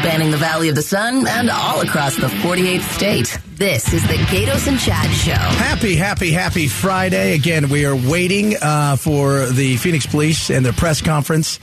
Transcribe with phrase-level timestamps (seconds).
[0.00, 3.38] spanning the Valley of the Sun and all across the 48th state.
[3.56, 5.32] This is the Gaydos and Chad Show.
[5.32, 7.34] Happy, happy, happy Friday.
[7.34, 11.60] Again, we are waiting uh, for the Phoenix Police and their press conference.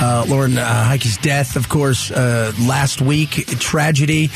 [0.00, 4.30] Uh, Lauren uh, Heike's death, of course, uh, last week, tragedy.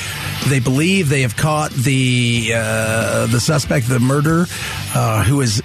[0.49, 4.47] They believe they have caught the uh, the suspect, the murder,
[4.97, 5.63] uh, who is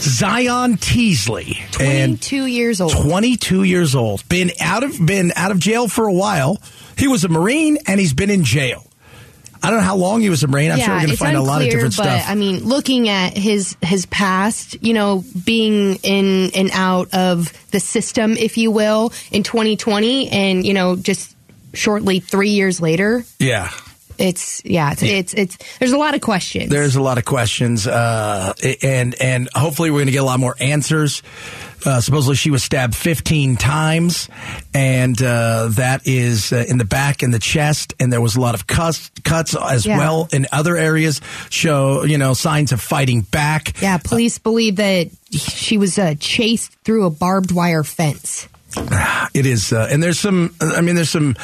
[0.00, 2.92] Zion Teasley, 22 years old.
[2.92, 4.26] 22 years old.
[4.28, 6.60] Been out of been out of jail for a while.
[6.96, 8.86] He was a Marine and he's been in jail.
[9.62, 10.70] I don't know how long he was a Marine.
[10.72, 12.24] I'm sure we're going to find a lot of different but, stuff.
[12.26, 17.80] I mean, looking at his his past, you know, being in and out of the
[17.80, 21.36] system, if you will, in 2020, and you know, just
[21.74, 23.70] shortly three years later, yeah.
[24.20, 26.68] It's yeah, it's it's, it's there's a lot of questions.
[26.70, 28.52] There's a lot of questions, uh,
[28.82, 31.22] and and hopefully we're going to get a lot more answers.
[31.82, 34.28] Uh, supposedly she was stabbed 15 times,
[34.74, 38.40] and uh, that is uh, in the back and the chest, and there was a
[38.40, 39.96] lot of cuts, cuts as Yeah.
[39.96, 41.22] well in other areas.
[41.48, 43.80] Show you know signs of fighting back.
[43.80, 48.46] yeah, police believe that she was uh, chased through a barbed wire fence.
[49.32, 50.54] It is, uh, and there's some.
[50.60, 51.36] I mean, there's some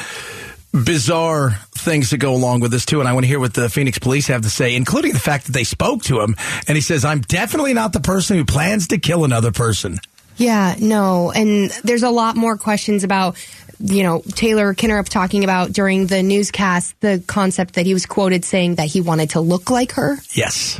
[0.71, 2.99] bizarre things that go along with this too.
[2.99, 5.45] And I want to hear what the Phoenix police have to say, including the fact
[5.45, 6.35] that they spoke to him,
[6.67, 9.99] and he says, "I'm definitely not the person who plans to kill another person."
[10.37, 13.37] Yeah, no, and there's a lot more questions about,
[13.79, 18.45] you know, Taylor Kinnerup talking about during the newscast the concept that he was quoted
[18.45, 20.17] saying that he wanted to look like her.
[20.33, 20.79] Yes.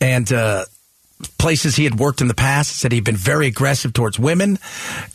[0.00, 0.64] And uh,
[1.38, 4.58] places he had worked in the past said he'd been very aggressive towards women,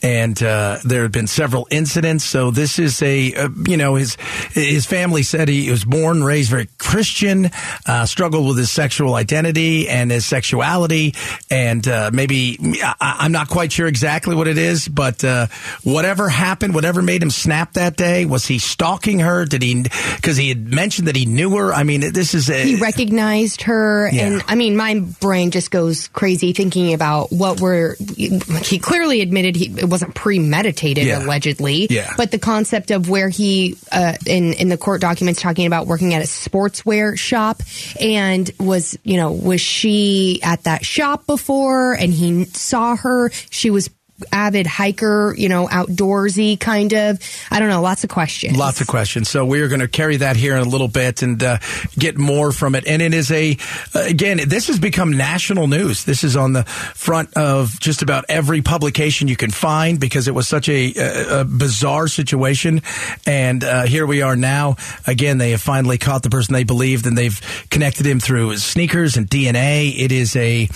[0.01, 2.23] and uh, there had been several incidents.
[2.23, 4.15] So this is a, uh, you know, his
[4.53, 7.51] his family said he was born raised very Christian,
[7.85, 11.13] uh, struggled with his sexual identity and his sexuality,
[11.51, 15.47] and uh, maybe I, I'm not quite sure exactly what it is, but uh,
[15.83, 19.45] whatever happened, whatever made him snap that day, was he stalking her?
[19.45, 19.83] Did he?
[20.15, 21.73] Because he had mentioned that he knew her.
[21.73, 24.27] I mean, this is a, He recognized her, Yeah.
[24.27, 27.95] and I mean, my brain just goes crazy thinking about what were.
[28.17, 31.23] He clearly admitted he it wasn't premeditated, Yeah.
[31.23, 31.87] allegedly.
[31.89, 32.13] Yeah.
[32.17, 36.13] But the concept of where he uh, in in the court documents talking about working
[36.13, 37.61] at a sportswear shop,
[37.99, 43.29] and was you know was she at that shop before, and he saw her.
[43.49, 43.89] She was
[44.31, 47.19] avid hiker, you know, outdoorsy kind of.
[47.51, 48.57] I don't know, lots of questions.
[48.57, 49.29] Lots of questions.
[49.29, 51.59] So we are going to carry that here in a little bit and uh,
[51.97, 52.85] get more from it.
[52.87, 53.57] And it is a,
[53.95, 56.05] uh, again, this has become national news.
[56.05, 60.33] This is on the front of just about every publication you can find because it
[60.33, 62.81] was such a, a, a bizarre situation.
[63.25, 64.75] And uh, here we are now.
[65.07, 69.17] Again, they have finally caught the person they believed and they've connected him through sneakers
[69.17, 69.93] and DNA.
[69.97, 70.67] It is a,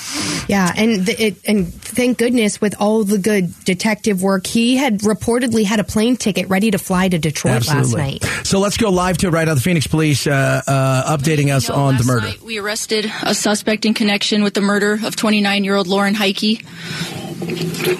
[0.48, 5.00] Yeah, and the, it, and thank goodness with all the good detective work, he had
[5.00, 8.24] reportedly had a plane ticket ready to fly to Detroit last night.
[8.44, 9.54] So let's go live to it right now.
[9.56, 12.28] The Phoenix Police uh, uh, updating us You know, on the murder.
[12.28, 16.14] night we arrested a suspect in connection with the murder of 29 year old Lauren
[16.14, 16.64] Heike.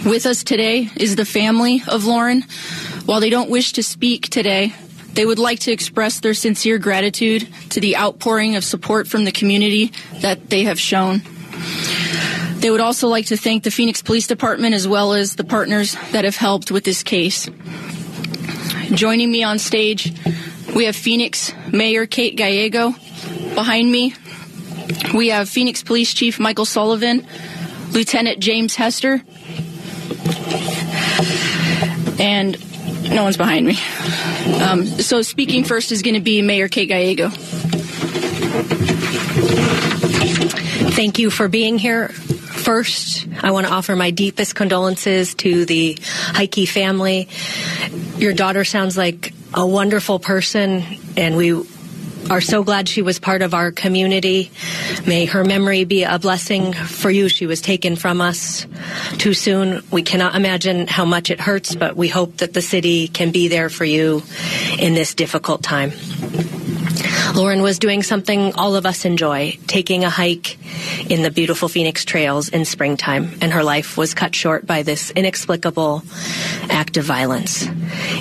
[0.06, 2.44] With us today is the family of Lauren.
[3.06, 4.74] While they don't wish to speak today,
[5.14, 9.32] they would like to express their sincere gratitude to the outpouring of support from the
[9.32, 9.92] community
[10.22, 11.22] that they have shown.
[12.64, 15.98] They would also like to thank the Phoenix Police Department as well as the partners
[16.14, 17.50] that have helped with this case.
[18.94, 20.14] Joining me on stage,
[20.74, 22.96] we have Phoenix Mayor Kate Gallego.
[23.54, 24.16] Behind me,
[25.14, 27.28] we have Phoenix Police Chief Michael Sullivan,
[27.92, 29.22] Lieutenant James Hester,
[32.18, 32.58] and
[33.10, 33.78] no one's behind me.
[34.64, 37.28] Um, so speaking first is going to be Mayor Kate Gallego.
[40.94, 42.14] Thank you for being here.
[42.64, 47.28] First, I want to offer my deepest condolences to the Heike family.
[48.16, 50.82] Your daughter sounds like a wonderful person,
[51.18, 51.62] and we
[52.30, 54.50] are so glad she was part of our community.
[55.06, 57.28] May her memory be a blessing for you.
[57.28, 58.66] She was taken from us
[59.18, 59.84] too soon.
[59.92, 63.50] We cannot imagine how much it hurts, but we hope that the city can be
[63.50, 64.24] there for you
[64.80, 65.92] in this difficult time.
[67.36, 70.58] Lauren was doing something all of us enjoy, taking a hike
[71.10, 75.12] in the beautiful Phoenix trails in springtime, and her life was cut short by this
[75.12, 76.04] inexplicable
[76.70, 77.68] act of violence.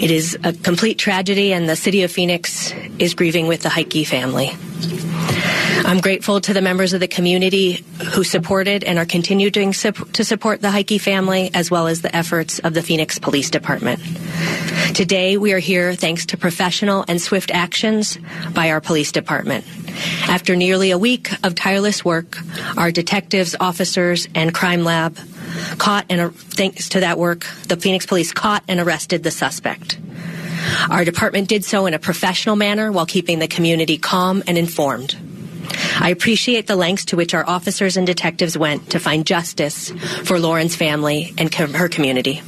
[0.00, 4.06] It is a complete tragedy, and the city of Phoenix is grieving with the Heike
[4.06, 4.52] family.
[5.84, 10.62] I'm grateful to the members of the community who supported and are continuing to support
[10.62, 14.00] the Heike family, as well as the efforts of the Phoenix Police Department.
[14.94, 18.18] Today, we are here thanks to professional and swift actions
[18.54, 19.64] by our police department.
[20.28, 22.38] After nearly a week of tireless work,
[22.76, 25.18] our detectives, officers, and crime lab
[25.78, 29.98] caught and, thanks to that work, the Phoenix police caught and arrested the suspect.
[30.90, 35.16] Our department did so in a professional manner while keeping the community calm and informed.
[36.00, 39.90] I appreciate the lengths to which our officers and detectives went to find justice
[40.24, 42.42] for Lauren's family and com- her community.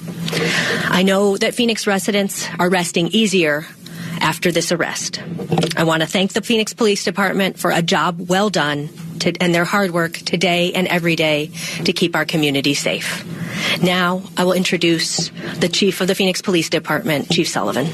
[0.84, 3.66] I know that Phoenix residents are resting easier
[4.20, 5.20] after this arrest.
[5.76, 8.88] I want to thank the Phoenix Police Department for a job well done
[9.20, 11.50] to, and their hard work today and every day
[11.84, 13.24] to keep our community safe.
[13.82, 17.86] Now, I will introduce the Chief of the Phoenix Police Department, Chief Sullivan.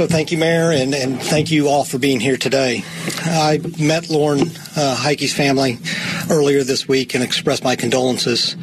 [0.00, 2.82] So thank you, Mayor, and, and thank you all for being here today.
[3.22, 5.78] I met Lauren uh, Heike's family
[6.30, 8.56] earlier this week and expressed my condolences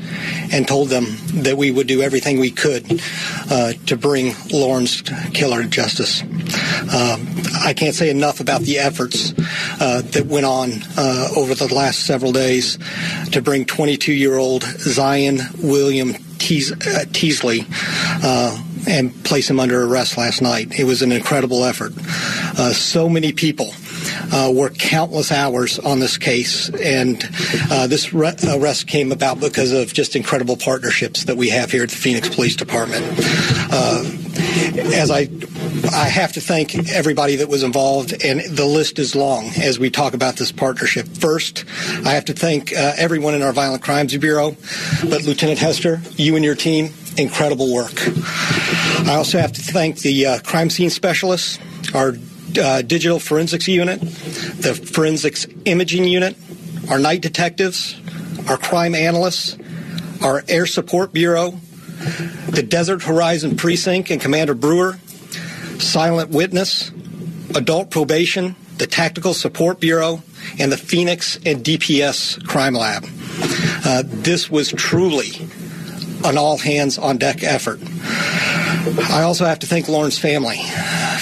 [0.51, 1.05] and told them
[1.43, 3.01] that we would do everything we could
[3.51, 5.03] uh, to bring Lauren's
[5.33, 6.23] killer to justice.
[6.23, 7.27] Um,
[7.63, 9.33] I can't say enough about the efforts
[9.79, 12.79] uh, that went on uh, over the last several days
[13.31, 17.65] to bring 22-year-old Zion William uh, Teasley
[18.23, 20.79] uh, and place him under arrest last night.
[20.79, 21.93] It was an incredible effort.
[22.57, 23.71] Uh, so many people
[24.31, 27.23] uh, worked countless hours on this case, and
[27.69, 31.83] uh, this re- arrest came about because of just incredible partnerships that we have here
[31.83, 33.05] at the Phoenix Police Department.
[33.71, 34.03] Uh,
[34.93, 35.29] as I,
[35.93, 39.89] I have to thank everybody that was involved, and the list is long as we
[39.89, 41.07] talk about this partnership.
[41.07, 41.65] First,
[42.05, 44.55] I have to thank uh, everyone in our Violent Crimes Bureau,
[45.09, 47.93] but Lieutenant Hester, you and your team, incredible work.
[49.07, 51.59] I also have to thank the uh, crime scene specialists,
[51.93, 52.13] our
[52.59, 56.35] uh, digital forensics unit, the forensics imaging unit,
[56.89, 57.99] our night detectives,
[58.47, 59.57] our crime analysts,
[60.21, 61.51] our air support bureau,
[62.49, 64.99] the Desert Horizon Precinct and Commander Brewer,
[65.79, 66.91] Silent Witness,
[67.55, 70.21] Adult Probation, the Tactical Support Bureau,
[70.59, 73.05] and the Phoenix and DPS Crime Lab.
[73.85, 75.47] Uh, this was truly
[76.23, 77.79] an all hands on deck effort.
[79.09, 80.57] I also have to thank Lauren's family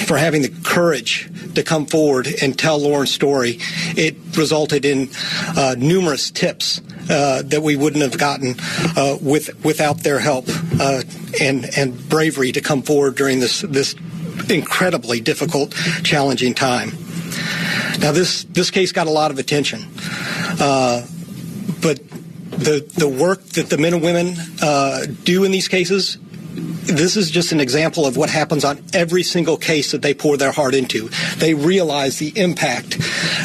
[0.05, 3.59] for having the courage to come forward and tell Lauren's story.
[3.97, 5.09] It resulted in
[5.57, 8.55] uh, numerous tips uh, that we wouldn't have gotten
[8.95, 10.45] uh, with without their help
[10.79, 11.03] uh,
[11.41, 13.95] and and bravery to come forward during this this
[14.49, 16.89] incredibly difficult, challenging time.
[17.99, 19.85] Now this this case got a lot of attention,
[20.59, 21.05] uh,
[21.81, 21.99] but
[22.57, 26.17] the the work that the men and women uh, do in these cases
[26.55, 30.37] this is just an example of what happens on every single case that they pour
[30.37, 31.09] their heart into.
[31.37, 32.97] They realize the impact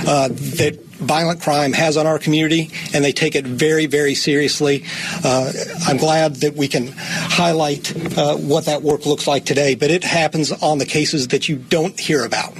[0.06, 4.84] uh, that violent crime has on our community, and they take it very, very seriously.
[5.24, 5.52] Uh,
[5.86, 10.04] I'm glad that we can highlight uh, what that work looks like today, but it
[10.04, 12.52] happens on the cases that you don't hear about.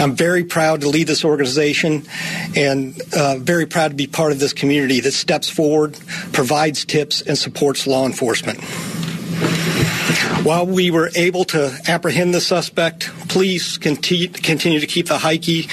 [0.00, 2.04] I'm very proud to lead this organization
[2.54, 5.98] and uh, very proud to be part of this community that steps forward,
[6.32, 8.60] provides tips, and supports law enforcement.
[10.44, 15.68] While we were able to apprehend the suspect, please continue, continue to keep the Heike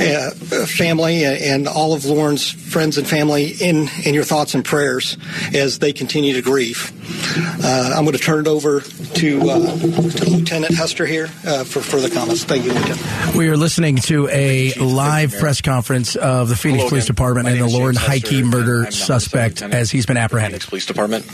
[0.00, 0.30] uh,
[0.66, 5.16] family and all of Lauren's friends and family in, in your thoughts and prayers
[5.52, 6.92] as they continue to grieve.
[7.36, 11.80] Uh, I'm going to turn it over to, uh, to Lieutenant Hester here uh, for
[11.80, 12.44] further comments.
[12.44, 13.34] Thank you, Lieutenant.
[13.36, 17.14] We are listening to a live press conference of the Phoenix Hello Police again.
[17.14, 20.62] Department My and the Lauren James Heike murder suspect as he's been apprehended.
[20.62, 21.26] Phoenix Police Department.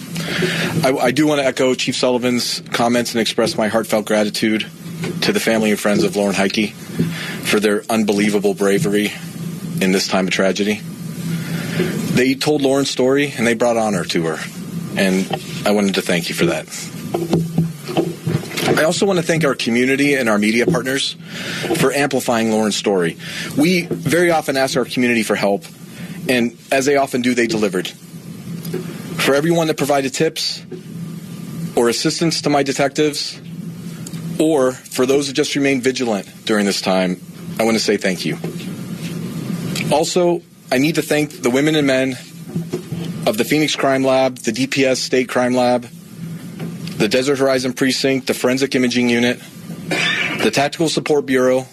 [0.84, 4.66] I, I do want to echo Chief Sullivan's comments and express my heartfelt gratitude
[5.22, 6.72] to the family and friends of Lauren Heike
[7.44, 9.12] for their unbelievable bravery
[9.80, 10.80] in this time of tragedy.
[12.12, 14.36] They told Lauren's story and they brought honor to her,
[14.96, 15.26] and
[15.66, 16.66] I wanted to thank you for that.
[18.78, 21.16] I also want to thank our community and our media partners
[21.76, 23.16] for amplifying Lauren's story.
[23.58, 25.64] We very often ask our community for help,
[26.28, 27.88] and as they often do, they delivered.
[27.88, 30.64] For everyone that provided tips
[31.76, 33.40] or assistance to my detectives,
[34.38, 37.20] or for those who just remained vigilant during this time,
[37.58, 38.38] I want to say thank you.
[39.92, 40.42] Also,
[40.72, 42.16] I need to thank the women and men
[43.26, 48.34] of the Phoenix Crime Lab, the DPS State Crime Lab, the Desert Horizon Precinct, the
[48.34, 49.40] Forensic Imaging Unit,
[50.42, 51.66] the Tactical Support Bureau,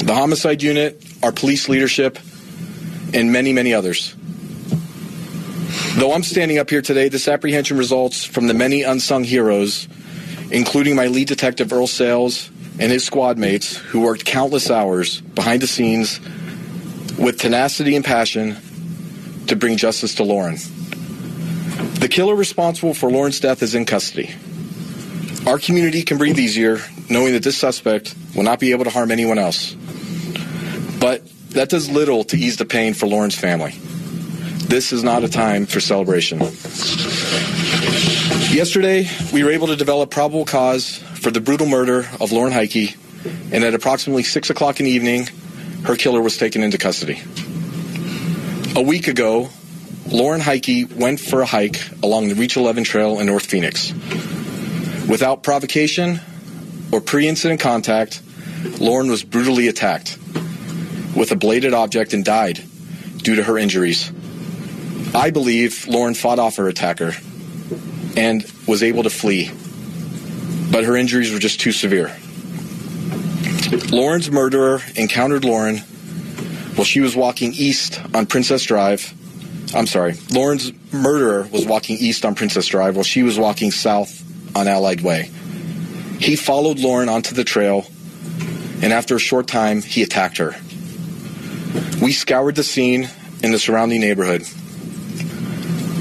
[0.00, 2.18] the Homicide Unit, our police leadership,
[3.12, 4.14] and many, many others.
[5.96, 9.86] Though I'm standing up here today, this apprehension results from the many unsung heroes,
[10.50, 15.60] including my lead detective Earl Sales and his squad mates, who worked countless hours behind
[15.60, 16.20] the scenes
[17.18, 18.56] with tenacity and passion
[19.48, 20.56] to bring justice to Lauren.
[22.00, 24.34] The killer responsible for Lauren's death is in custody.
[25.46, 29.10] Our community can breathe easier knowing that this suspect will not be able to harm
[29.10, 29.74] anyone else.
[31.00, 33.72] But that does little to ease the pain for Lauren's family.
[34.68, 36.40] This is not a time for celebration.
[38.50, 42.96] Yesterday, we were able to develop probable cause for the brutal murder of Lauren Heike,
[43.50, 45.28] and at approximately 6 o'clock in the evening,
[45.84, 47.22] her killer was taken into custody.
[48.78, 49.48] A week ago,
[50.06, 53.92] Lauren Heike went for a hike along the Reach 11 Trail in North Phoenix.
[55.08, 56.20] Without provocation
[56.92, 58.22] or pre incident contact,
[58.78, 60.16] Lauren was brutally attacked
[61.16, 62.62] with a bladed object and died
[63.16, 64.12] due to her injuries.
[65.12, 67.16] I believe Lauren fought off her attacker
[68.16, 69.50] and was able to flee,
[70.70, 72.16] but her injuries were just too severe.
[73.90, 75.82] Lauren's murderer encountered Lauren
[76.78, 79.12] while she was walking east on Princess Drive.
[79.74, 84.22] I'm sorry, Lauren's murderer was walking east on Princess Drive while she was walking south
[84.56, 85.28] on Allied Way.
[86.20, 87.84] He followed Lauren onto the trail,
[88.80, 90.54] and after a short time, he attacked her.
[92.00, 93.10] We scoured the scene
[93.42, 94.42] in the surrounding neighborhood.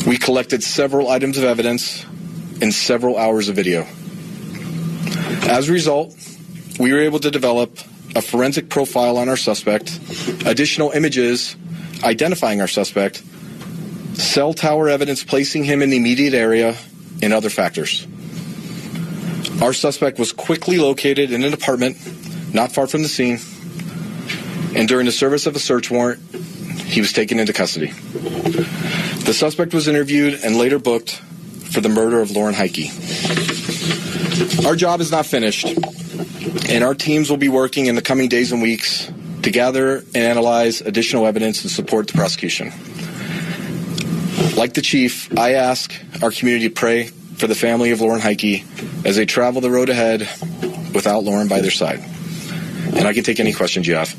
[0.05, 2.05] We collected several items of evidence
[2.61, 3.87] and several hours of video.
[5.49, 6.15] As a result,
[6.79, 7.79] we were able to develop
[8.17, 9.99] a forensic profile on our suspect,
[10.45, 11.55] additional images
[12.03, 13.23] identifying our suspect,
[14.13, 16.75] cell tower evidence placing him in the immediate area,
[17.21, 18.07] and other factors.
[19.61, 21.97] Our suspect was quickly located in an apartment
[22.53, 23.39] not far from the scene,
[24.75, 26.19] and during the service of a search warrant,
[26.85, 27.91] he was taken into custody.
[29.25, 31.15] The suspect was interviewed and later booked
[31.71, 32.89] for the murder of Lauren Heike.
[34.65, 35.67] Our job is not finished,
[36.69, 39.11] and our teams will be working in the coming days and weeks
[39.43, 42.71] to gather and analyze additional evidence to support the prosecution.
[44.55, 48.65] Like the chief, I ask our community to pray for the family of Lauren Heike
[49.05, 50.21] as they travel the road ahead
[50.93, 51.99] without Lauren by their side.
[52.95, 54.13] And I can take any questions you have.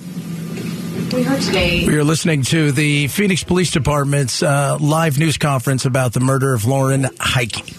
[1.12, 1.86] We heard today.
[1.86, 6.52] We are listening to the Phoenix Police Department's uh, live news conference about the murder
[6.52, 7.77] of Lauren Heike.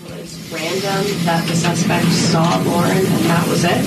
[0.82, 3.82] Random that the suspect saw Lauren and that was it.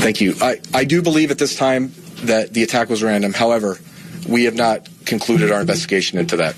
[0.00, 0.34] Thank you.
[0.40, 1.92] I, I do believe at this time
[2.22, 3.34] that the attack was random.
[3.34, 3.78] However,
[4.26, 6.56] we have not concluded our investigation into that.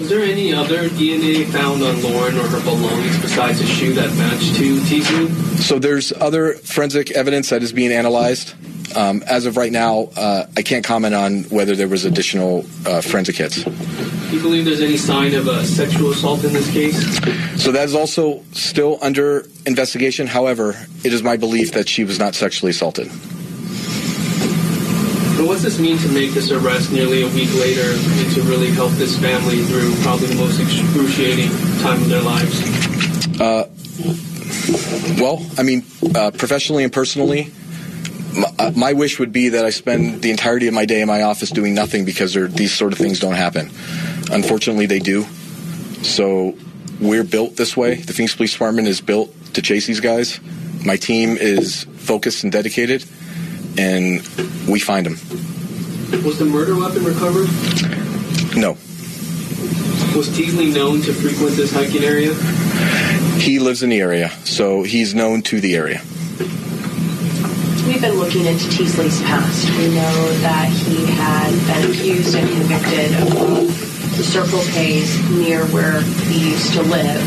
[0.00, 4.12] Was there any other DNA found on Lauren or her belongings besides the shoe that
[4.16, 5.28] matched to Teasley?
[5.58, 8.54] So there's other forensic evidence that is being analyzed.
[8.96, 13.00] Um, as of right now, uh, I can't comment on whether there was additional uh,
[13.00, 13.64] forensic hits.
[13.64, 17.16] Do you believe there's any sign of a sexual assault in this case?
[17.62, 20.26] So that is also still under investigation.
[20.26, 23.08] However, it is my belief that she was not sexually assaulted.
[25.38, 28.70] But what's this mean to make this arrest nearly a week later and to really
[28.70, 32.60] help this family through probably the most excruciating time of their lives?
[33.40, 33.68] Uh,
[35.20, 37.52] well, I mean, uh, professionally and personally,
[38.34, 41.08] my, uh, my, wish would be that I spend the entirety of my day in
[41.08, 43.70] my office doing nothing because these sort of things don't happen.
[44.30, 45.24] Unfortunately, they do.
[46.02, 46.56] So
[47.00, 47.96] we're built this way.
[47.96, 50.40] The Phoenix Police Department is built to chase these guys.
[50.84, 53.04] My team is focused and dedicated,
[53.76, 54.26] and
[54.68, 55.16] we find them.
[56.24, 57.48] Was the murder weapon recovered?
[58.56, 58.76] No.
[60.16, 62.34] Was Teasley known to frequent this hiking area?
[63.40, 66.02] He lives in the area, so he's known to the area.
[67.98, 69.68] We've been looking into Teasley's past.
[69.70, 76.00] We know that he had been accused and convicted of the Circle K's near where
[76.30, 77.20] he used to live,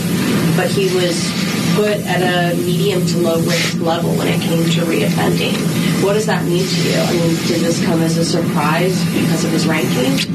[0.56, 1.30] but he was
[1.76, 5.58] put at a medium to low risk level when it came to reoffending.
[6.06, 6.98] What does that mean to you?
[6.98, 10.26] I mean, did this come as a surprise because of his ranking?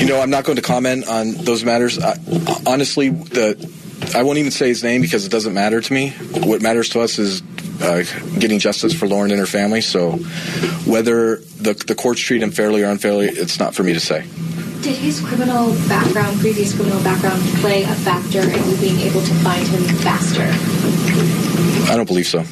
[0.00, 1.98] You know, I'm not going to comment on those matters.
[1.98, 2.16] I,
[2.64, 3.56] honestly, the
[4.14, 6.10] I won't even say his name because it doesn't matter to me.
[6.44, 7.42] What matters to us is
[7.80, 8.04] uh,
[8.38, 9.80] getting justice for Lauren and her family.
[9.80, 10.12] So,
[10.86, 14.26] whether the the courts treat him fairly or unfairly, it's not for me to say.
[14.82, 19.34] Did his criminal background, previous criminal background, play a factor in you being able to
[19.44, 20.48] find him faster?
[21.92, 22.44] I don't believe so.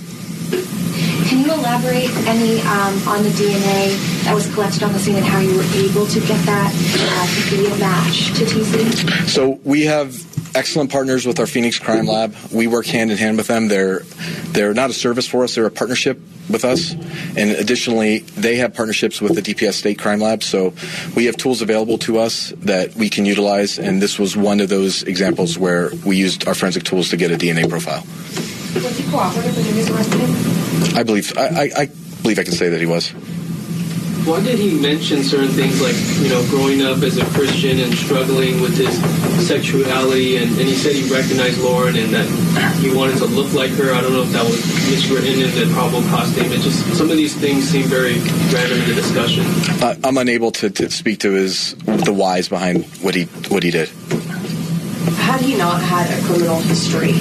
[1.28, 5.24] Can you elaborate any um, on the DNA that was collected on the scene and
[5.24, 9.28] how you were able to get that uh, to be a match to TC?
[9.28, 12.34] So we have excellent partners with our Phoenix Crime Lab.
[12.52, 13.68] We work hand in hand with them.
[13.68, 14.00] They're
[14.52, 16.92] they're not a service for us; they're a partnership with us.
[17.36, 20.42] And additionally, they have partnerships with the DPS State Crime Lab.
[20.42, 20.74] So
[21.14, 23.78] we have tools available to us that we can utilize.
[23.78, 27.30] And this was one of those examples where we used our forensic tools to get
[27.30, 28.04] a DNA profile.
[28.74, 30.96] Was he cooperative when he was arrested?
[30.96, 31.86] I believe I, I, I
[32.22, 33.12] believe I can say that he was.
[34.28, 37.94] Why did he mention certain things like, you know, growing up as a Christian and
[37.94, 38.92] struggling with his
[39.48, 40.36] sexuality?
[40.36, 42.28] And, and he said he recognized Lauren and that
[42.76, 43.94] he wanted to look like her.
[43.94, 44.60] I don't know if that was
[44.92, 46.60] miswritten in the probable cause statement.
[46.60, 48.18] Just some of these things seem very
[48.52, 49.44] random in the discussion.
[49.82, 53.70] Uh, I'm unable to, to speak to his the whys behind what he what he
[53.70, 53.88] did.
[55.24, 57.12] had he not had a criminal history,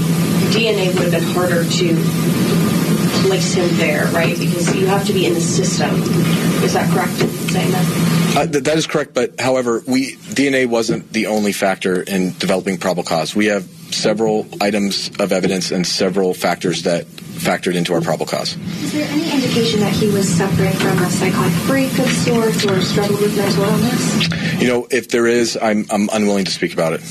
[0.52, 2.47] DNA would have been harder to
[3.28, 4.38] place him there, right?
[4.38, 5.92] Because you have to be in the system.
[6.64, 8.36] Is that correct in saying that?
[8.38, 12.78] Uh, th- that is correct, but however, we DNA wasn't the only factor in developing
[12.78, 13.36] probable cause.
[13.36, 18.56] We have several items of evidence and several factors that factored into our probable cause.
[18.84, 22.82] Is there any indication that he was suffering from a psychotic break of sorts or
[22.82, 24.62] struggled with mental illness?
[24.62, 27.02] You know, if there is, I'm, I'm unwilling to speak about it.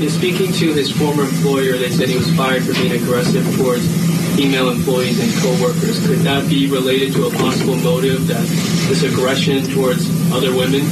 [0.00, 4.05] In speaking to his former employer, they said he was fired for being aggressive towards
[4.36, 6.06] female employees and coworkers.
[6.06, 8.46] Could that be related to a possible motive that
[8.88, 10.82] this aggression towards other women?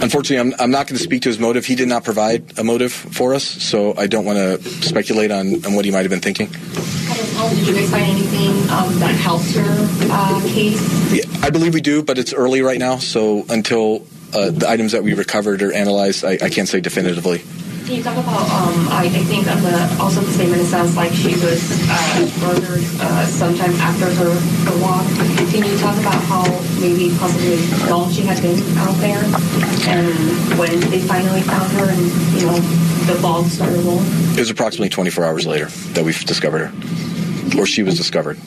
[0.00, 1.66] Unfortunately, I'm, I'm not going to speak to his motive.
[1.66, 5.64] He did not provide a motive for us, so I don't want to speculate on,
[5.66, 6.48] on what he might have been thinking.
[6.48, 10.80] Did you guys find anything um, that helped your uh, case?
[11.12, 14.92] Yeah, I believe we do, but it's early right now, so until uh, the items
[14.92, 17.42] that we recovered are analyzed, I, I can't say definitively.
[17.86, 20.94] Can you talk about, um, I, I think on the, also the statement, it sounds
[20.96, 25.06] like she was uh, murdered uh, sometime after her, her walk.
[25.50, 26.44] Can you talk about how
[26.80, 27.56] maybe possibly
[27.88, 29.24] long she had been out there
[29.88, 32.06] and when they finally found her and,
[32.38, 32.58] you know,
[33.08, 34.04] the ball started rolling?
[34.36, 36.72] It was approximately 24 hours later that we discovered her,
[37.56, 38.38] or she was discovered.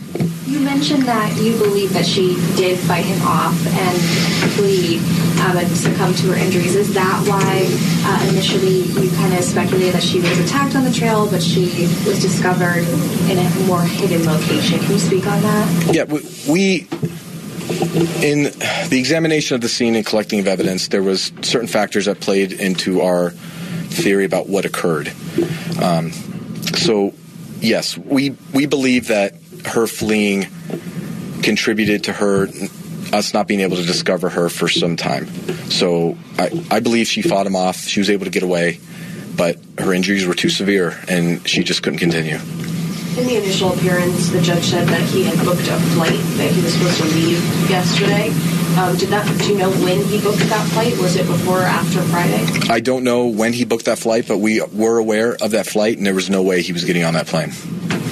[0.46, 3.98] You mentioned that you believe that she did fight him off and
[4.52, 5.00] flee
[5.42, 6.76] um, and succumb to her injuries.
[6.76, 7.66] Is that why
[8.06, 11.88] uh, initially you kind of speculated that she was attacked on the trail, but she
[12.06, 12.86] was discovered
[13.30, 14.80] in a more hidden location?
[14.80, 15.94] Can you speak on that?
[15.94, 16.88] Yeah, we, we
[18.22, 18.44] in
[18.90, 22.52] the examination of the scene and collecting of evidence, there was certain factors that played
[22.52, 25.12] into our theory about what occurred.
[25.82, 26.12] Um,
[26.76, 27.14] so,
[27.62, 30.48] yes, we we believe that her fleeing
[31.44, 32.48] contributed to her
[33.14, 35.28] us not being able to discover her for some time.
[35.70, 37.78] So I, I believe she fought him off.
[37.78, 38.80] She was able to get away,
[39.36, 42.36] but her injuries were too severe and she just couldn't continue.
[42.36, 46.62] In the initial appearance, the judge said that he had booked a flight that he
[46.62, 48.30] was supposed to leave yesterday.
[48.78, 49.28] Um, did that?
[49.40, 50.98] Do you know when he booked that flight?
[50.98, 52.46] Was it before or after Friday?
[52.70, 55.98] I don't know when he booked that flight, but we were aware of that flight,
[55.98, 57.52] and there was no way he was getting on that plane.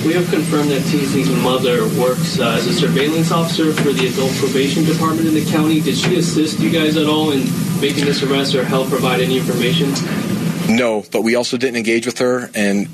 [0.05, 4.31] We have confirmed that Teasley's mother works uh, as a surveillance officer for the adult
[4.35, 5.81] probation department in the county.
[5.81, 7.43] Did she assist you guys at all in
[7.81, 9.91] making this arrest or help provide any information?
[10.69, 12.87] No, but we also didn't engage with her, and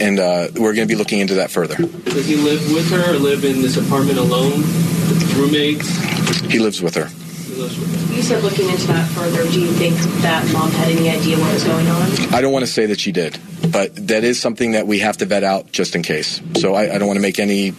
[0.00, 1.76] and uh, we're going to be looking into that further.
[1.76, 4.60] Does he live with her or live in this apartment alone?
[4.60, 6.17] With roommates?
[6.50, 7.06] He lives with her.
[7.06, 8.14] He lives with her.
[8.16, 9.44] You said looking into that further.
[9.50, 12.34] Do you think that mom had any idea what was going on?
[12.34, 13.38] I don't want to say that she did,
[13.72, 16.40] but that is something that we have to vet out just in case.
[16.56, 17.72] So I, I don't want to make any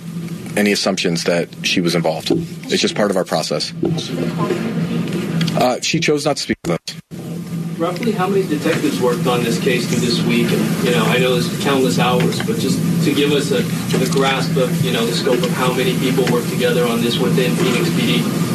[0.57, 2.31] any assumptions that she was involved.
[2.31, 3.73] It's just part of our process.
[5.55, 7.18] Uh, she chose not to speak with us.
[7.79, 10.51] Roughly how many detectives worked on this case through this week?
[10.51, 14.09] And, you know, I know there's countless hours, but just to give us a, a
[14.09, 17.55] grasp of, you know, the scope of how many people work together on this within
[17.55, 18.49] Phoenix PD.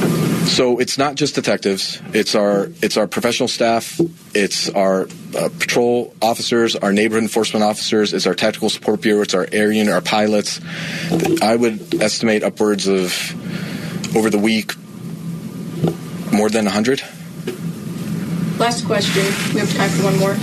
[0.47, 2.03] So it's not just detectives.
[2.13, 3.99] It's our it's our professional staff.
[4.35, 8.13] It's our uh, patrol officers, our neighborhood enforcement officers.
[8.13, 9.23] It's our tactical support bureau.
[9.23, 10.61] It's our air unit, our pilots.
[11.41, 13.15] I would estimate upwards of
[14.15, 14.75] over the week
[16.31, 17.03] more than hundred.
[18.59, 19.25] Last question.
[19.53, 20.35] We have time for one more.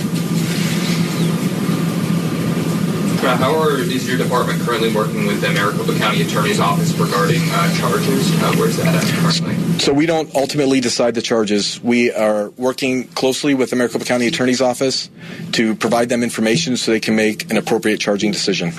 [3.21, 7.78] How are, is your department currently working with the Maricopa County Attorney's Office regarding uh,
[7.78, 8.32] charges?
[8.41, 9.56] Uh, where's that at currently?
[9.80, 11.82] So we don't ultimately decide the charges.
[11.84, 15.10] We are working closely with the Maricopa County Attorney's Office
[15.54, 18.71] to provide them information so they can make an appropriate charging decision.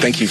[0.00, 0.28] Thank you.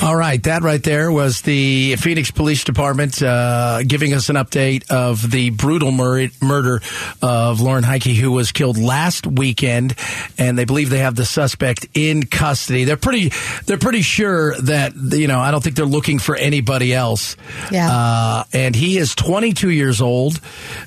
[0.00, 4.88] All right, that right there was the Phoenix Police Department uh, giving us an update
[4.92, 6.80] of the brutal mur- murder
[7.20, 9.96] of Lauren Heike, who was killed last weekend,
[10.38, 12.84] and they believe they have the suspect in custody.
[12.84, 13.32] They're pretty,
[13.66, 15.40] they're pretty sure that you know.
[15.40, 17.36] I don't think they're looking for anybody else.
[17.72, 17.90] Yeah.
[17.90, 20.40] Uh, and he is 22 years old.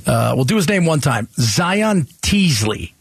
[0.08, 2.93] Uh, we'll do his name one time: Zion Teasley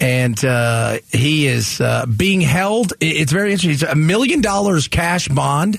[0.00, 2.92] and uh, he is uh, being held.
[3.00, 3.72] It's very interesting.
[3.72, 5.78] It's a million dollars cash bond,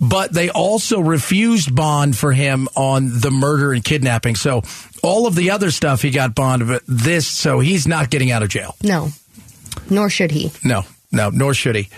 [0.00, 4.36] but they also refused bond for him on the murder and kidnapping.
[4.36, 4.62] So
[5.02, 8.42] all of the other stuff he got bond, but this, so he's not getting out
[8.42, 8.74] of jail.
[8.82, 9.08] No,
[9.88, 10.52] nor should he.
[10.64, 10.82] No,
[11.12, 11.88] no, nor should he.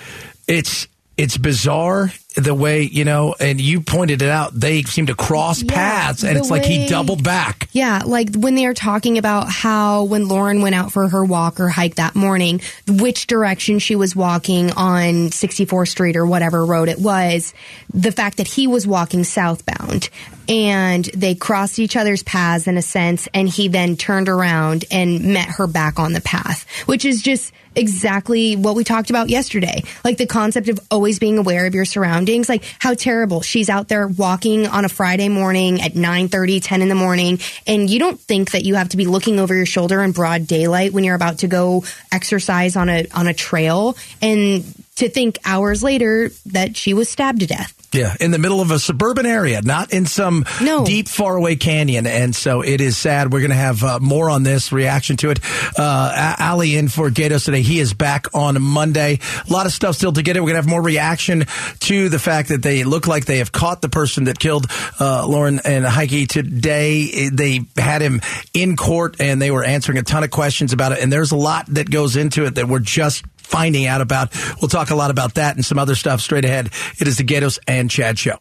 [0.46, 2.12] It's it's bizarre.
[2.36, 4.52] The way you know, and you pointed it out.
[4.52, 7.68] They seem to cross Yeah, paths, and it's like he doubled back.
[7.72, 11.58] Yeah, like when they are talking about how when Lauren went out for her walk
[11.58, 16.88] or hike that morning, which direction she was walking on 64th Street or whatever road
[16.88, 17.54] it was,
[17.92, 20.10] the fact that he was walking southbound
[20.48, 25.32] and they crossed each other's paths in a sense, and he then turned around and
[25.32, 29.82] met her back on the path, which is just exactly what we talked about yesterday.
[30.04, 33.40] Like the concept of always being aware of your surroundings, like how terrible.
[33.40, 37.88] She's out there walking on a Friday morning at 9 10 in the morning, and
[37.88, 40.92] you don't think that you have to be looking over your shoulder in broad daylight
[40.92, 44.64] when you're about to go exercise on a on a trail and
[44.96, 47.77] to think hours later that she was stabbed to death.
[47.90, 50.44] Yeah, in the middle of a suburban area, not in some
[50.84, 52.06] deep, faraway canyon.
[52.06, 53.32] And so it is sad.
[53.32, 55.40] We're going to have uh, more on this reaction to it.
[55.78, 57.62] Uh, Ali in for Gaydos today.
[57.62, 59.20] He is back on Monday.
[59.48, 60.42] A lot of stuff still to get in.
[60.42, 61.46] We're going to have more reaction
[61.80, 64.66] to the fact that they look like they have caught the person that killed
[65.00, 67.30] uh, Lauren and Heike today.
[67.30, 68.20] They had him
[68.52, 70.98] in court and they were answering a ton of questions about it.
[70.98, 74.34] And there's a lot that goes into it that we're just finding out about.
[74.60, 76.70] We'll talk a lot about that and some other stuff straight ahead.
[77.00, 78.38] It is the Gaydos and Chad Show.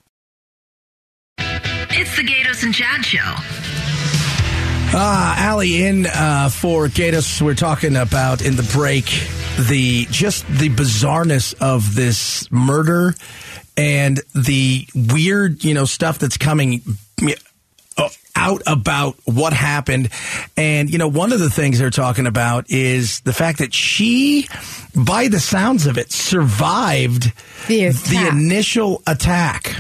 [1.39, 3.34] It's the Gaydos and Chad Show.
[4.93, 7.41] Ah, Allie in uh, for Gaydos.
[7.41, 9.06] We're talking about in the break
[9.70, 13.15] the just the bizarreness of this murder
[13.76, 16.82] and the weird, you know, stuff that's coming
[17.22, 17.32] uh,
[18.38, 20.10] out about what happened.
[20.56, 24.47] And, you know, one of the things they're talking about is the fact that she,
[24.95, 27.34] by the sounds of it, survived
[27.67, 29.76] the, initial attack.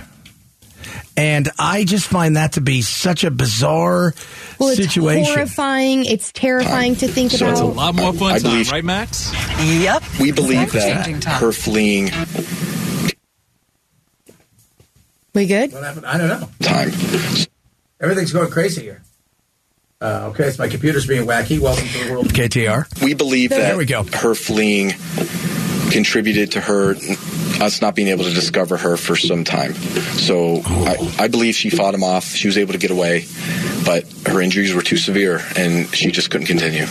[1.15, 4.13] And I just find that to be such a bizarre
[4.59, 5.25] Well, it's situation.
[5.33, 6.05] horrifying.
[6.05, 7.51] It's terrifying to think So about.
[7.53, 9.31] it's a lot more fun I time, believe- right, Max?
[9.59, 10.03] Yep.
[10.19, 11.39] We believe that time.
[11.41, 12.09] her fleeing
[15.33, 15.71] We good?
[15.73, 16.05] What happened?
[16.05, 16.49] I don't know.
[16.61, 16.91] time.
[17.99, 19.01] Everything's going crazy here.
[19.99, 21.59] Uh, okay, it's my computer's being wacky.
[21.59, 23.01] Welcome to the world KTAR.
[23.01, 24.03] We believe that There we go.
[24.03, 24.91] her fleeing
[25.91, 26.95] contributed to her
[27.59, 29.73] us not being able to discover her for some time.
[29.73, 32.25] So I, I believe she fought him off.
[32.25, 33.25] She was able to get away,
[33.83, 36.85] but her injuries were too severe and she just couldn't continue.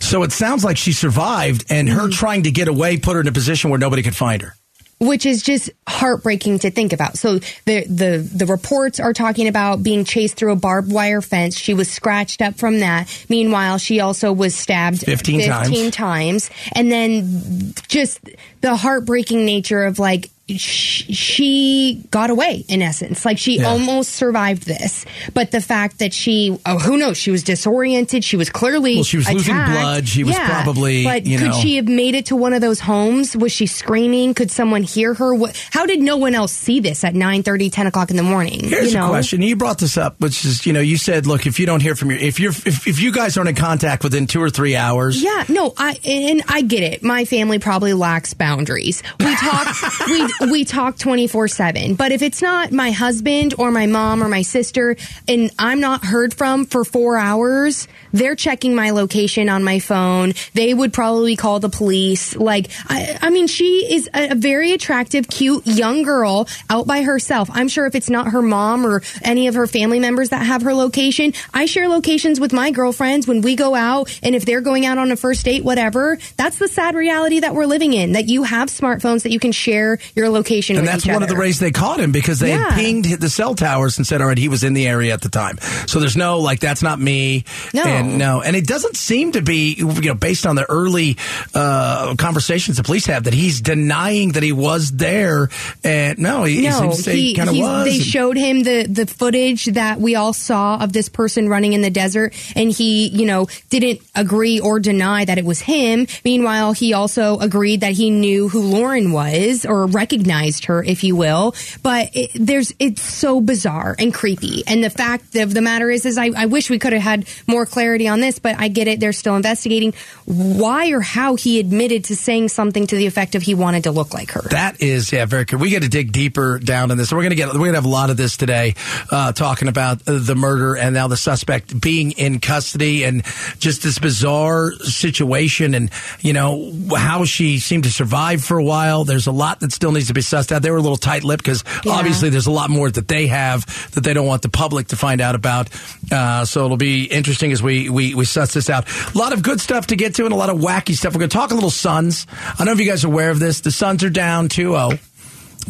[0.00, 3.28] So it sounds like she survived, and her trying to get away put her in
[3.28, 4.54] a position where nobody could find her.
[5.00, 7.16] Which is just heartbreaking to think about.
[7.16, 11.58] So the the the reports are talking about being chased through a barbed wire fence.
[11.58, 13.08] She was scratched up from that.
[13.28, 15.68] Meanwhile, she also was stabbed 15 times.
[15.68, 16.50] 15 times.
[16.72, 18.20] And then just
[18.60, 23.24] the heartbreaking nature of like she got away in essence.
[23.24, 23.68] Like she Yeah.
[23.68, 25.04] almost survived this.
[25.34, 29.04] But the fact that she oh who knows, she was disoriented, she was clearly Well,
[29.04, 30.08] she was losing blood.
[30.08, 30.62] She was Yeah.
[30.62, 33.36] probably, But could know- she have made it to one of those homes?
[33.36, 34.34] Was she screaming?
[34.34, 35.34] Could someone hear her?
[35.34, 38.60] What, how did no one else see this at 9 10 o'clock in the morning?
[38.64, 39.06] Here's you know?
[39.06, 39.42] a question.
[39.42, 41.94] You brought this up, which is, you know, you said, look, if you don't hear
[41.94, 44.76] from your, if you're, if, if you guys aren't in contact within two or three
[44.76, 47.02] hours, Yeah, no, I and I get it.
[47.02, 49.02] My family probably lacks boundaries.
[49.18, 49.74] We talk
[50.06, 51.96] we we talk 24/7.
[51.96, 54.96] But if it's not my husband or my mom or my sister
[55.28, 60.32] and I'm not heard from for 4 hours, they're checking my location on my phone.
[60.54, 62.34] They would probably call the police.
[62.36, 67.02] Like I I mean she is a, a very attractive, cute young girl out by
[67.02, 67.50] herself.
[67.52, 70.62] I'm sure if it's not her mom or any of her family members that have
[70.62, 74.60] her location, I share locations with my girlfriends when we go out and if they're
[74.60, 76.18] going out on a first date, whatever.
[76.36, 78.12] That's the sad reality that we're living in.
[78.12, 81.36] That you have smartphones that you can share your location and that's one of the
[81.36, 82.70] ways they caught him because they Yeah.
[82.70, 85.20] had pinged the cell towers and said, all right, he was in the area at
[85.22, 85.58] the time.
[85.86, 87.44] So there's no, like, that's not me.
[87.72, 87.82] No.
[87.84, 88.42] And no.
[88.42, 91.16] And it doesn't seem to be, you know, based on the early
[91.54, 95.48] uh, conversations the police have, that he's denying that he was there.
[95.84, 97.84] And no, he, no, seems to say he, kind of was.
[97.84, 101.72] They And- showed him the the footage that we all saw of this person running
[101.72, 106.06] in the desert, and he, you know, didn't agree or deny that it was him.
[106.24, 111.16] Meanwhile, he also agreed that he knew who Lauren was or recognized her, if you
[111.16, 111.54] will.
[111.82, 114.64] But it, there's it's so bizarre and creepy.
[114.66, 117.28] And the fact of the matter is, is I, I wish we could have had
[117.46, 119.00] more clarity on this, but I get it.
[119.00, 119.94] They're still investigating
[120.24, 123.92] why or how he admitted to saying something to the effect of he wanted to
[123.92, 124.42] look like her.
[124.50, 125.60] That is, yeah, very good.
[125.60, 127.12] We got to dig deeper down in this.
[127.12, 128.74] We're going to get, we're to have a lot of this today,
[129.10, 133.24] uh, talking about uh, the murder and now the suspect being in custody and
[133.58, 139.04] just this bizarre situation and, you know, how she seemed to survive for a while.
[139.04, 140.62] There's a lot that still needs to be sussed out.
[140.62, 141.92] They were a little tight lipped because Yeah.
[141.92, 144.96] obviously there's a lot more that they have that they don't want the public to
[144.96, 145.68] find out about.
[146.10, 148.86] Uh, so it'll be interesting as we, we, we suss this out.
[149.14, 151.14] A lot of good stuff to get to and a lot of wacky stuff.
[151.14, 152.26] We're going to talk a little Suns.
[152.32, 153.60] I don't know if you guys are aware of this.
[153.60, 154.90] The Suns are down 2 0.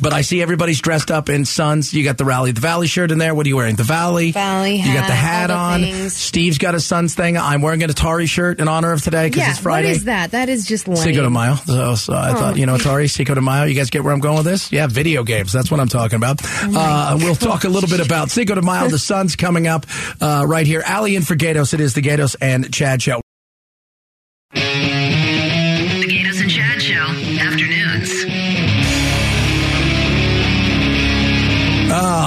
[0.00, 1.92] But I see everybody's dressed up in Suns.
[1.92, 3.34] You got the Rally the Valley shirt in there.
[3.34, 3.76] What are you wearing?
[3.76, 4.32] The Valley.
[4.32, 5.92] Valley You got the hat hat, all the on.
[5.92, 6.16] things.
[6.16, 7.36] Steve's got a Suns thing.
[7.36, 9.88] I'm wearing an Atari shirt in honor of today because Yeah, it's Friday.
[9.88, 10.30] what is that?
[10.30, 10.96] That is just lame.
[10.98, 11.56] Cinco de Mayo.
[11.56, 12.34] So, so I Oh.
[12.34, 13.64] thought, you know, Atari, Cinco de Mayo.
[13.64, 14.72] You guys get where I'm going with this?
[14.72, 15.52] Yeah, video games.
[15.52, 16.40] That's what I'm talking about.
[16.62, 18.88] uh, we'll talk a little bit about Cinco de Mayo.
[18.88, 19.86] The sun's coming up
[20.20, 20.82] uh, right here.
[20.88, 21.74] Ali in for Gaydos.
[21.74, 23.20] It is the Gaydos and Chad show.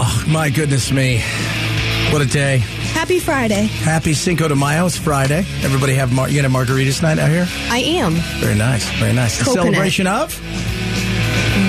[0.06, 1.22] Oh, my goodness me.
[2.12, 2.58] What a day.
[2.94, 3.63] Happy Friday.
[3.68, 4.86] Happy Cinco de Mayo.
[4.86, 5.39] It's Friday.
[5.63, 7.48] Everybody have mar- you gonna have margaritas night out here?
[7.72, 8.13] I am.
[8.42, 8.88] Very nice.
[9.00, 9.38] Very nice.
[9.39, 9.63] The Coconut.
[9.66, 10.34] celebration of?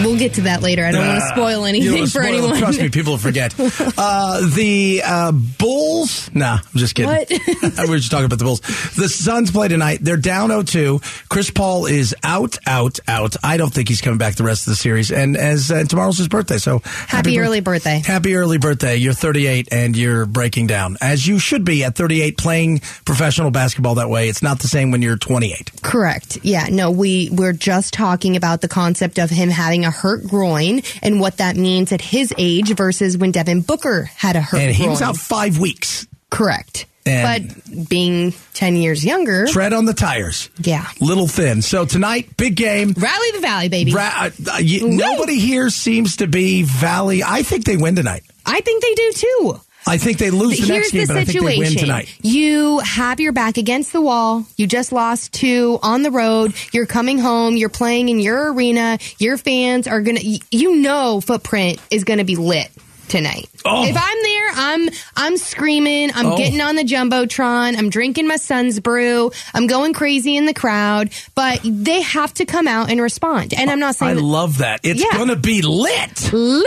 [0.05, 0.85] We'll get to that later.
[0.85, 2.59] I don't want to Uh, spoil anything for spoil anyone.
[2.59, 3.55] Trust me, people will forget.
[3.99, 6.31] uh, the uh, Bulls.
[6.35, 7.11] Nah, I'm just kidding.
[7.11, 7.29] What?
[7.31, 8.61] we were just talking about the Bulls.
[8.97, 9.99] The Suns play tonight.
[10.03, 11.29] They're down 0-2.
[11.29, 13.37] Chris Paul is out, out, out.
[13.43, 15.11] I don't think he's coming back the rest of the series.
[15.11, 18.03] And as uh, tomorrow's his birthday, so Happy bir- early birthday.
[18.05, 18.97] Happy early birthday.
[18.97, 23.95] You're 38 and you're breaking down as you should be at 38 playing professional basketball
[23.97, 24.29] that way.
[24.29, 25.83] It's not the same when you're 28.
[25.83, 26.39] Correct.
[26.43, 26.67] Yeah.
[26.71, 31.21] No, we we're just talking about the concept of him having a hurt groin and
[31.21, 34.83] what that means at his age versus when Devin Booker had a hurt And he
[34.85, 34.91] groin.
[34.91, 36.07] was out five weeks.
[36.31, 36.87] Correct.
[37.07, 39.47] And- but being 10 years younger.
[39.47, 40.49] Tread on the tires.
[40.59, 40.87] Yeah.
[41.01, 41.61] Little thin.
[41.61, 42.95] So tonight, big game.
[42.97, 43.93] Rally the Valley, baby.
[43.93, 47.23] Ra- uh, you- nobody here seems to be Valley.
[47.23, 48.23] I think they win tonight.
[48.47, 49.61] I think they do too.
[49.87, 51.79] I think they lose the Here's next game, the but I think they win situation.
[51.81, 52.17] tonight.
[52.23, 54.47] You have your back against the wall.
[54.57, 56.55] You just lost two on the road.
[56.73, 57.57] You're coming home.
[57.57, 58.99] You're playing in your arena.
[59.19, 60.21] Your fans are gonna.
[60.51, 62.71] You know, footprint is gonna be lit
[63.09, 63.49] tonight.
[63.67, 63.85] Oh.
[63.87, 66.11] If I'm there, I'm I'm screaming.
[66.15, 66.37] I'm Oh.
[66.39, 67.77] getting on the jumbotron.
[67.77, 69.31] I'm drinking my son's brew.
[69.53, 71.11] I'm going crazy in the crowd.
[71.35, 73.53] But they have to come out and respond.
[73.55, 74.81] And I'm not I saying that- love that.
[74.83, 75.17] It's Yeah.
[75.17, 76.33] going to be lit.
[76.33, 76.67] lit.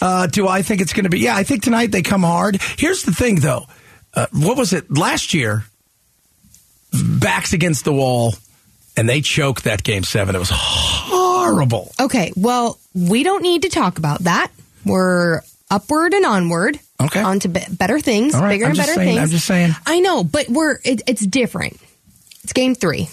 [0.00, 1.20] Uh, do I think it's going to be?
[1.20, 2.60] Yeah, I think tonight they come hard.
[2.76, 3.64] Here's the thing, though.
[4.14, 5.64] Uh, what was it last year?
[6.92, 8.34] Backs against the wall,
[8.96, 10.34] and they choked that game seven.
[10.34, 11.92] It was horrible.
[12.00, 14.50] Okay, well, we don't need to talk about that.
[14.86, 16.78] We're upward and onward.
[17.00, 17.20] Okay.
[17.20, 19.20] On to be- better things, right, bigger I'm and better saying- things.
[19.20, 19.76] I'm just saying.
[19.86, 21.78] I know, but we're it, it's different.
[22.42, 23.08] It's game three.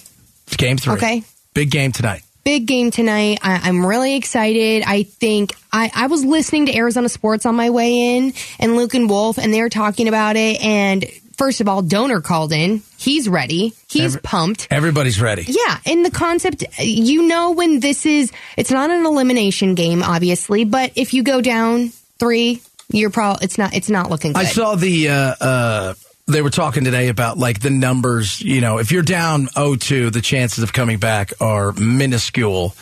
[0.46, 0.94] It's game three.
[0.94, 1.22] Okay.
[1.54, 2.22] Big game tonight.
[2.46, 3.40] Big game tonight.
[3.42, 4.84] I, I'm really excited.
[4.86, 8.94] I think I, I was listening to Arizona Sports on my way in, and Luke
[8.94, 10.62] and Wolf, and they were talking about it.
[10.62, 11.04] And
[11.36, 12.82] first of all, Donor called in.
[12.98, 13.72] He's ready.
[13.90, 14.68] He's Every- pumped.
[14.70, 15.44] Everybody's ready.
[15.48, 20.64] Yeah, and the concept, you know, when this is, it's not an elimination game, obviously,
[20.64, 21.88] but if you go down
[22.20, 24.42] three, you're probably, it's not, it's not looking good.
[24.42, 25.94] I saw the uh, uh,
[26.28, 28.40] they were talking today about like the numbers.
[28.40, 32.74] You know, if you're down 0-2, the chances of coming back are minuscule.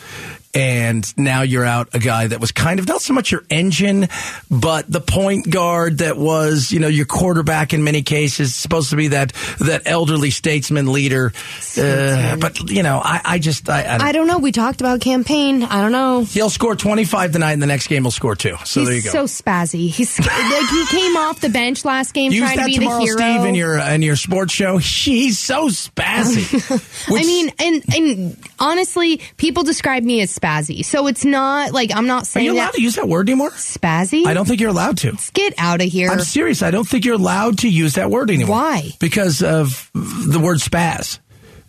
[0.55, 4.07] And now you're out a guy that was kind of not so much your engine,
[4.49, 8.95] but the point guard that was, you know, your quarterback in many cases, supposed to
[8.95, 11.33] be that that elderly statesman leader.
[11.77, 14.37] Uh, but you know, I, I just I, I, I don't know.
[14.37, 15.63] We talked about campaign.
[15.63, 16.23] I don't know.
[16.23, 18.55] he'll score 25 tonight, and the next game he'll score two.
[18.63, 19.09] So He's there you go.
[19.09, 19.89] so spazzy.
[19.89, 23.05] He's like he came off the bench last game Use trying to be tomorrow, the
[23.05, 23.17] hero.
[23.17, 24.77] Steve, in your in your sports show.
[24.85, 27.09] He's so spazzy.
[27.09, 30.44] I mean, and and honestly, people describe me as spazzy.
[30.83, 33.51] So it's not like I'm not Are you allowed to use that word anymore?
[33.51, 34.25] spazzy.
[34.25, 35.17] I don't think you're allowed to.
[35.33, 36.09] get out of here.
[36.09, 36.61] I'm serious.
[36.61, 38.55] I don't think you're allowed to use that word anymore.
[38.57, 38.91] Why?
[38.99, 41.19] Because of the word spaz,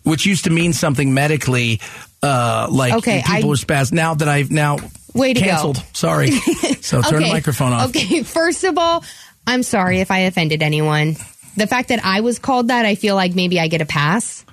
[0.03, 1.81] which used to mean something medically,
[2.23, 3.93] uh, like Okay, people I- were spaz.
[3.93, 4.79] Now that I've now
[5.15, 5.73] Way to go.
[5.95, 6.31] Sorry.
[6.87, 7.89] So turn the microphone off.
[7.89, 9.03] Okay, first of all,
[9.47, 11.17] I'm sorry if I offended anyone.
[11.57, 14.45] The fact that I was called that, I feel like maybe I get a pass.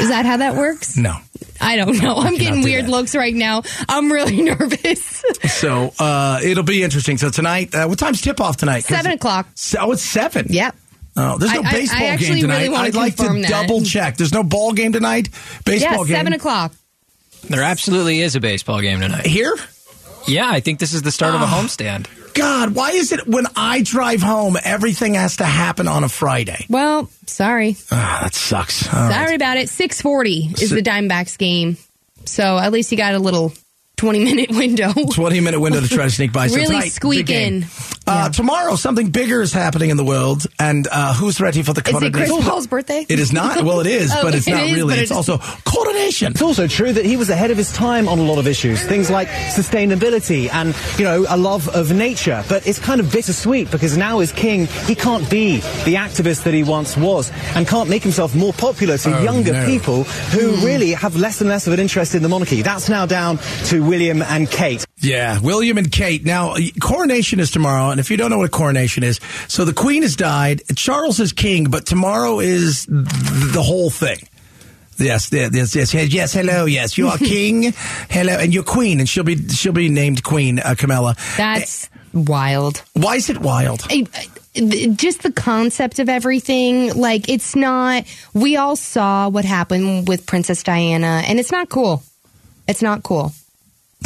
[0.00, 0.96] Is that how that works?
[0.96, 1.16] No.
[1.60, 2.16] I don't know.
[2.16, 2.90] I'm getting weird that.
[2.90, 3.62] looks right now.
[3.88, 5.24] I'm really nervous.
[5.48, 7.18] So uh, it'll be interesting.
[7.18, 8.84] So tonight, uh, what time's tip off tonight?
[8.84, 9.46] Seven o'clock.
[9.54, 10.46] So, oh, it's seven.
[10.50, 10.74] Yep.
[11.16, 12.56] Oh, there's no I- I- I baseball actually game tonight.
[12.56, 13.46] really wanna I'd like to that.
[13.48, 14.16] double check.
[14.16, 15.28] There's no ball game tonight.
[15.64, 16.72] Baseball yeah, game seven o'clock.
[17.48, 19.26] There absolutely is a baseball game tonight.
[19.26, 19.54] here.
[20.26, 22.06] Yeah, I think this is the start of a homestand.
[22.34, 26.66] God, why is it when I drive home, everything has to happen on a Friday?
[26.68, 27.76] Well, sorry.
[27.90, 28.92] Ah, that sucks.
[28.92, 29.12] All right.
[29.12, 29.68] Sorry about it.
[29.68, 31.76] 640 is Si- the Diamondbacks game.
[32.24, 33.52] So at least you got a little
[34.02, 34.92] 20 minute window.
[34.92, 36.48] 20 minute window to try to sneak by.
[36.48, 37.66] So Really tonight, squeak in.
[38.04, 40.44] Uh, Tomorrow, something bigger is happening in the world.
[40.58, 42.12] And uh, who's ready for the Is it coronation?
[42.34, 43.06] Chris Paul's birthday?
[43.08, 43.62] It is not.
[43.62, 44.94] Well, it is, Oh, but it's it not is, really.
[44.94, 46.32] It's it's- also coronation.
[46.32, 48.82] It's also true that he was ahead of his time on a lot of issues,
[48.82, 52.44] things like sustainability and, you know, a love of nature.
[52.48, 56.54] But it's kind of bittersweet because now as king, he can't be the activist that
[56.54, 59.66] he once was and can't make himself more popular to Oh, younger no.
[59.66, 62.62] people who really have less and less of an interest in the monarchy.
[62.62, 64.86] That's now down to William and Kate.
[65.02, 66.24] Yeah, William and Kate.
[66.24, 69.74] Now, coronation is tomorrow, and if you don't know what a coronation is, so the
[69.74, 70.62] Queen has died.
[70.76, 74.16] Charles is king, but tomorrow is the whole thing.
[74.96, 76.32] Yes, yes, yes, yes, yes.
[76.32, 77.74] Hello, yes, you are king.
[78.08, 81.14] Hello, and you're queen, and she'll be she'll be named Queen uh, Camilla.
[81.36, 82.82] That's wild.
[82.94, 83.82] Why is it wild?
[83.90, 84.26] I- I-
[84.96, 90.62] just the concept of everything like it's not we all saw what happened with princess
[90.62, 92.02] diana and it's not cool
[92.68, 93.32] it's not cool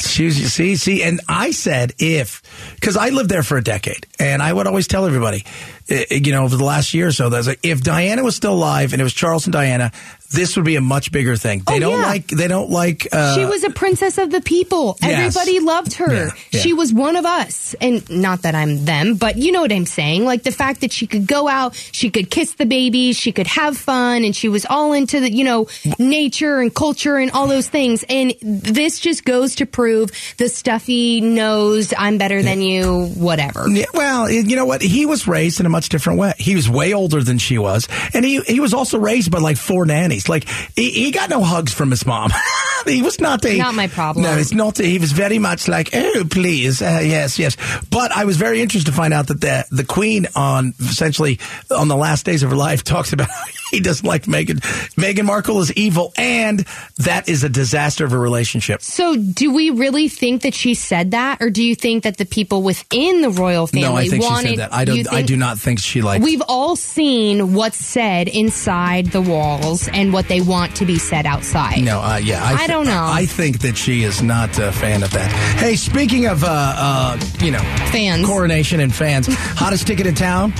[0.00, 2.42] She's, see, see, and I said if,
[2.74, 5.44] because I lived there for a decade, and I would always tell everybody,
[5.88, 8.54] eh, you know, over the last year or so, that like, if Diana was still
[8.54, 9.92] alive and it was Charles and Diana,
[10.30, 11.62] this would be a much bigger thing.
[11.66, 12.06] They Oh, don't yeah.
[12.06, 13.06] like, they don't like.
[13.12, 14.96] Uh, she was a princess of the people.
[15.02, 15.36] Yes.
[15.36, 16.12] Everybody loved her.
[16.12, 16.60] Yeah, yeah.
[16.60, 17.74] She was one of us.
[17.80, 20.24] And not that I'm them, but you know what I'm saying.
[20.24, 23.46] Like the fact that she could go out, she could kiss the babies, she could
[23.46, 25.66] have fun, and she was all into the, you know,
[25.98, 28.04] nature and culture and all those things.
[28.08, 33.68] And this just goes to prove the stuffy nose, I'm better than you, whatever.
[33.68, 34.80] Yeah, well, you know what?
[34.82, 36.32] He was raised in a much different way.
[36.38, 39.56] He was way older than she was, and he he was also raised by like
[39.56, 40.15] four nannies.
[40.28, 42.30] Like he, he got no hugs from his mom.
[42.86, 44.24] he was not a Not my problem.
[44.24, 44.78] No, it's not.
[44.78, 47.56] He was very much like, oh, please, uh, yes, yes.
[47.90, 51.38] But I was very interested to find out that the the queen on essentially
[51.70, 53.28] on the last days of her life talks about
[53.76, 54.60] he doesn't like Meghan.
[54.96, 56.64] Meghan Markle is evil, and
[56.98, 58.80] that is a disaster of a relationship.
[58.82, 62.24] So, do we really think that she said that, or do you think that the
[62.24, 64.48] people within the royal family no, I think wanted?
[64.48, 64.74] she said that.
[64.74, 65.12] I don't.
[65.12, 66.24] I do not think she likes.
[66.24, 71.26] We've all seen what's said inside the walls and what they want to be said
[71.26, 71.82] outside.
[71.82, 73.06] No, uh, yeah, I thi- don't know.
[73.06, 75.30] I think that she is not a fan of that.
[75.58, 77.60] Hey, speaking of, uh, uh, you know,
[77.92, 80.54] fans, coronation and fans, hottest ticket in town.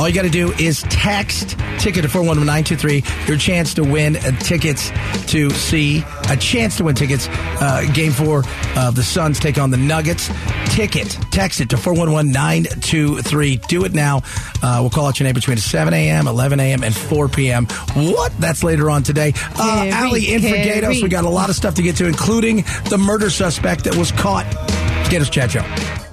[0.00, 3.02] All you got to do is text ticket to four one nine two three.
[3.26, 4.90] Your chance to win uh, tickets
[5.28, 7.28] to see a chance to win tickets.
[7.30, 8.44] Uh, game four
[8.76, 10.30] of the Suns take on the Nuggets.
[10.66, 13.56] Ticket, text it to four one one nine two three.
[13.56, 14.22] Do it now.
[14.62, 17.66] Uh, we'll call out your name between seven a.m., eleven a.m., and four p.m.
[17.94, 18.32] What?
[18.38, 19.32] That's later on today.
[19.56, 21.02] Uh, Allie in for Gaydos.
[21.02, 24.12] We got a lot of stuff to get to, including the murder suspect that was
[24.12, 24.46] caught.
[25.10, 26.11] Gaydos Chad Show.